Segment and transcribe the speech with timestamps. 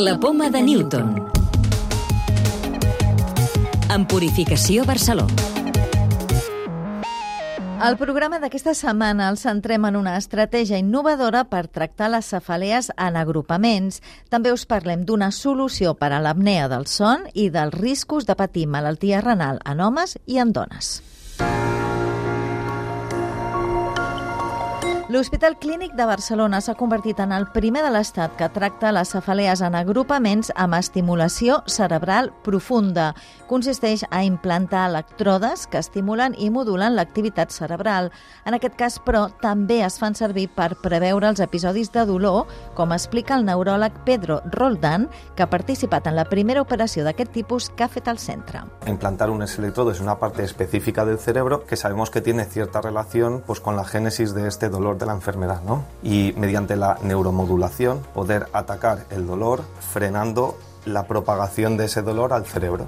[0.00, 1.10] La poma de Newton.
[3.92, 5.34] En Purificació Barcelona.
[7.84, 13.20] Al programa d'aquesta setmana el centrem en una estratègia innovadora per tractar les cefalees en
[13.20, 14.00] agrupaments.
[14.32, 18.64] També us parlem d'una solució per a l'apnea del son i dels riscos de patir
[18.72, 21.02] malaltia renal en homes i en dones.
[25.10, 29.58] L'Hospital Clínic de Barcelona s'ha convertit en el primer de l'Estat que tracta les cefalees
[29.66, 33.08] en agrupaments amb estimulació cerebral profunda.
[33.50, 38.12] Consisteix a implantar electrodes que estimulen i modulen l'activitat cerebral.
[38.46, 42.46] En aquest cas, però, també es fan servir per preveure els episodis de dolor,
[42.78, 47.68] com explica el neuròleg Pedro Roldán, que ha participat en la primera operació d'aquest tipus
[47.74, 48.62] que ha fet al centre.
[48.86, 53.42] Implantar unos electrodos en una parte específica del cerebro que sabemos que tiene cierta relación
[53.44, 55.84] pues, con la génesis de este dolor la enfermedad, ¿no?
[56.02, 62.46] Y mediante la neuromodulación poder atacar el dolor frenando la propagación de ese dolor al
[62.46, 62.86] cerebro.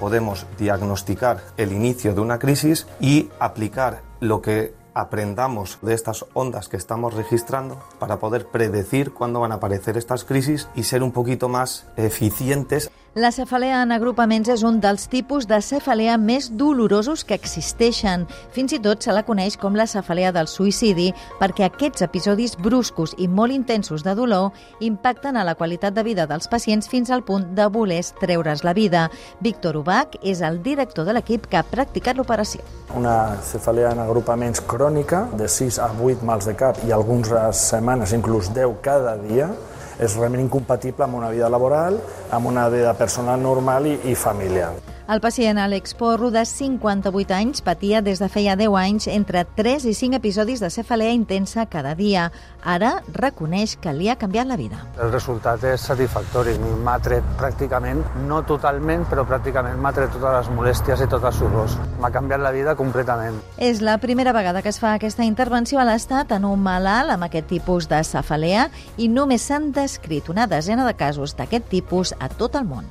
[0.00, 6.68] Podemos diagnosticar el inicio de una crisis y aplicar lo que aprendamos de estas ondas
[6.68, 11.12] que estamos registrando para poder predecir cuándo van a aparecer estas crisis y ser un
[11.12, 12.90] poquito más eficientes.
[13.14, 18.24] La cefalea en agrupaments és un dels tipus de cefalea més dolorosos que existeixen.
[18.50, 23.12] Fins i tot se la coneix com la cefalea del suïcidi perquè aquests episodis bruscos
[23.22, 24.50] i molt intensos de dolor
[24.82, 28.74] impacten a la qualitat de vida dels pacients fins al punt de voler treure's la
[28.74, 29.04] vida.
[29.38, 32.66] Víctor Ubach és el director de l'equip que ha practicat l'operació.
[32.98, 38.10] Una cefalea en agrupaments crònica de 6 a 8 mals de cap i algunes setmanes,
[38.10, 39.52] inclús 10 cada dia,
[39.98, 42.00] és realment incompatible amb una vida laboral,
[42.30, 44.72] amb una vida personal normal i, i familiar.
[45.04, 49.84] El pacient Àlex Porro, de 58 anys, patia des de feia 10 anys entre 3
[49.90, 52.30] i 5 episodis de cefalea intensa cada dia.
[52.64, 54.80] Ara reconeix que li ha canviat la vida.
[54.96, 56.56] El resultat és satisfactori.
[56.56, 61.44] M'ha tret pràcticament, no totalment, però pràcticament m'ha tret totes les molèsties i tots els
[61.44, 61.76] horrors.
[62.00, 63.36] M'ha canviat la vida completament.
[63.60, 67.28] És la primera vegada que es fa aquesta intervenció a l'Estat en un malalt amb
[67.28, 72.32] aquest tipus de cefalea i només s'han descrit una desena de casos d'aquest tipus a
[72.32, 72.88] tot el món.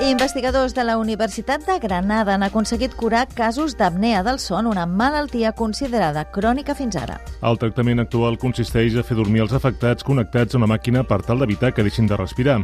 [0.00, 5.50] Investigadors de la Universitat de Granada han aconseguit curar casos d'apnea del son, una malaltia
[5.50, 7.16] considerada crònica fins ara.
[7.42, 11.42] El tractament actual consisteix a fer dormir els afectats connectats a una màquina per tal
[11.42, 12.60] d'evitar que deixin de respirar.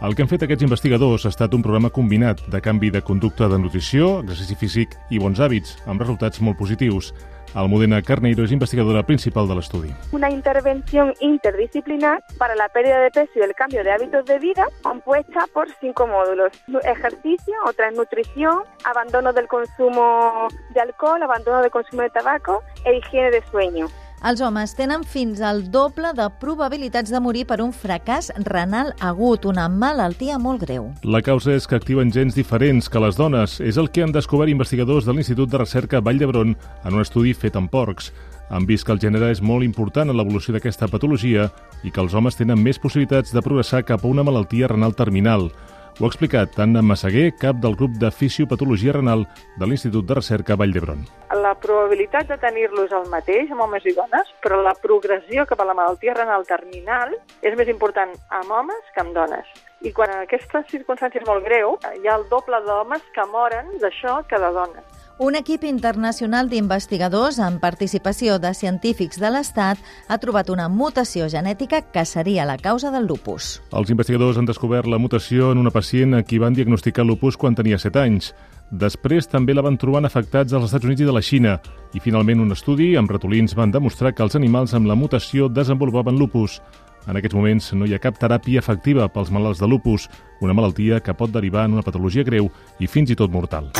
[0.00, 3.48] El que han fet aquests investigadors ha estat un programa combinat de canvi de conducta
[3.50, 7.10] de nutrició, exercici físic i bons hàbits, amb resultats molt positius.
[7.58, 9.96] Almudena Carneiro es investigadora principal del estudio.
[10.12, 14.66] Una intervención interdisciplinar para la pérdida de peso y el cambio de hábitos de vida
[14.82, 16.52] compuesta por cinco módulos.
[16.84, 22.98] Ejercicio, otra es nutrición, abandono del consumo de alcohol, abandono del consumo de tabaco e
[22.98, 23.88] higiene de sueño.
[24.26, 29.44] Els homes tenen fins al doble de probabilitats de morir per un fracàs renal agut,
[29.46, 30.88] una malaltia molt greu.
[31.06, 33.60] La causa és que activen gens diferents que les dones.
[33.62, 37.30] És el que han descobert investigadors de l'Institut de Recerca Vall d'Hebron en un estudi
[37.34, 38.10] fet amb porcs.
[38.50, 41.46] Han vist que el gènere és molt important en l'evolució d'aquesta patologia
[41.84, 45.52] i que els homes tenen més possibilitats de progressar cap a una malaltia renal terminal.
[45.98, 50.58] Ho ha explicat Anna Massaguer, cap del grup de fisiopatologia renal de l'Institut de Recerca
[50.58, 51.06] Vall d'Hebron.
[51.48, 55.62] La probabilitat de tenir-lo és el mateix amb homes i dones, però la progressió cap
[55.62, 59.48] a la malaltia renal terminal és més important amb homes que amb dones.
[59.80, 63.70] I quan en aquesta circumstància és molt greu, hi ha el doble d'homes que moren
[63.80, 64.98] d'això que de dones.
[65.18, 71.80] Un equip internacional d'investigadors amb participació de científics de l'Estat ha trobat una mutació genètica
[71.94, 73.56] que seria la causa del lupus.
[73.72, 77.56] Els investigadors han descobert la mutació en una pacient a qui van diagnosticar lupus quan
[77.56, 78.34] tenia 7 anys.
[78.70, 81.54] Després també la van trobar afectats als Estats Units i de la Xina
[81.96, 86.18] i finalment un estudi amb ratolins van demostrar que els animals amb la mutació desenvolupaven
[86.20, 86.60] lupus.
[87.08, 90.08] En aquests moments no hi ha cap teràpia efectiva pels malalts de lupus,
[90.44, 93.72] una malaltia que pot derivar en una patologia greu i fins i tot mortal.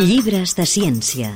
[0.00, 1.34] Llibres de ciència.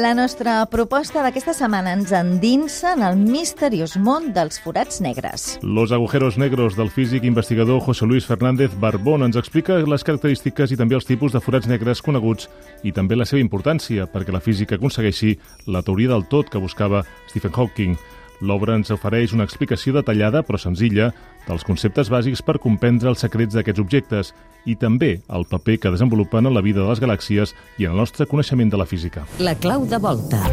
[0.00, 5.58] La nostra proposta d'aquesta setmana ens endinsa en el misteriós món dels forats negres.
[5.60, 10.78] Los agujeros negros del físic investigador José Luis Fernández Barbón ens explica les característiques i
[10.80, 12.48] també els tipus de forats negres coneguts
[12.80, 15.34] i també la seva importància perquè la física aconsegueixi
[15.68, 17.98] la teoria del tot que buscava Stephen Hawking.
[18.40, 21.10] L'obra ens ofereix una explicació detallada però senzilla
[21.48, 24.32] dels conceptes bàsics per comprendre els secrets d'aquests objectes
[24.68, 28.02] i també el paper que desenvolupen en la vida de les galàxies i en el
[28.04, 29.26] nostre coneixement de la física.
[29.38, 30.44] La clau de volta.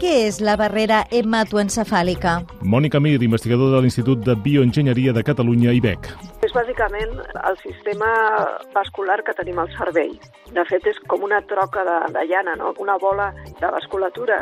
[0.00, 2.38] Què és la barrera hematoencefàlica?
[2.64, 6.08] Mònica Mir, investigadora de l'Institut de Bioenginyeria de Catalunya, IBEC.
[6.40, 7.10] és bàsicament
[7.48, 8.08] el sistema
[8.72, 10.14] vascular que tenim al cervell.
[10.56, 12.72] De fet, és com una troca de, de llana, no?
[12.78, 13.28] una bola
[13.60, 14.38] de vasculatura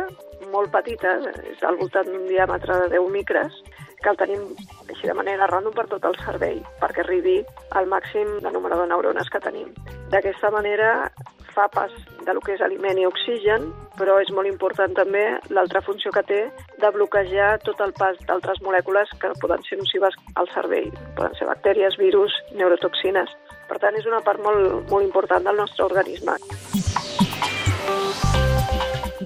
[0.52, 1.16] molt petita,
[1.50, 3.58] és al voltant d'un diàmetre de 10 micres,
[3.98, 4.46] que el tenim
[4.88, 7.42] així de manera random per tot el cervell, perquè arribi
[7.74, 9.74] al màxim de número de neurones que tenim.
[10.14, 11.10] D'aquesta manera
[11.58, 11.90] fa pas
[12.34, 16.40] lo que és aliment i oxigen, però és molt important també l'altra funció que té
[16.78, 20.92] de bloquejar tot el pas d'altres molècules que poden ser nocives al cervell.
[21.16, 23.32] Poden ser bactèries, virus, neurotoxines.
[23.68, 26.36] Per tant, és una part molt, molt important del nostre organisme.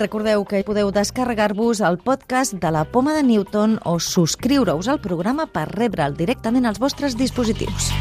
[0.03, 5.47] Recordeu que podeu descarregar-vos el podcast de la Poma de Newton o subscriure-us al programa
[5.47, 7.93] per rebre'l directament als vostres dispositius.